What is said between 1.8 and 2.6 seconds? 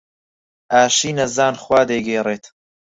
دەیگێڕێت.